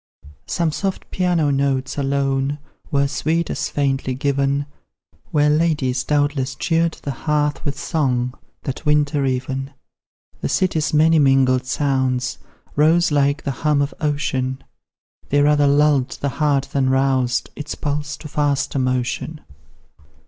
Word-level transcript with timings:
Some 0.47 0.71
soft 0.71 1.11
piano 1.11 1.51
notes 1.51 1.95
alone 1.95 2.57
Were 2.89 3.07
sweet 3.07 3.51
as 3.51 3.69
faintly 3.69 4.15
given, 4.15 4.65
Where 5.29 5.51
ladies, 5.51 6.03
doubtless, 6.03 6.55
cheered 6.55 6.93
the 7.03 7.11
hearth 7.11 7.63
With 7.63 7.77
song 7.79 8.33
that 8.63 8.83
winter 8.83 9.27
even. 9.27 9.69
The 10.39 10.49
city's 10.49 10.91
many 10.91 11.19
mingled 11.19 11.67
sounds 11.67 12.39
Rose 12.75 13.11
like 13.11 13.43
the 13.43 13.51
hum 13.61 13.79
of 13.79 13.93
ocean; 14.01 14.63
They 15.29 15.41
rather 15.43 15.67
lulled 15.67 16.17
the 16.19 16.29
heart 16.29 16.69
than 16.73 16.89
roused 16.89 17.51
Its 17.55 17.75
pulse 17.75 18.17
to 18.17 18.27
faster 18.27 18.79
motion. 18.79 19.41